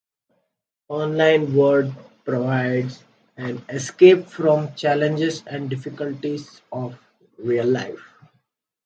[0.89, 1.93] The online world
[2.25, 3.03] provides
[3.37, 6.97] an escape from the challenges and difficulties of
[7.37, 8.03] real life.